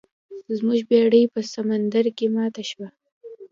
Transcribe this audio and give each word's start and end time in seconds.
زموږ 0.57 0.79
بیړۍ 0.89 1.23
په 1.33 1.39
سمندر 1.53 2.05
کې 2.17 2.25
ماته 2.35 2.63
شوه. 2.69 2.89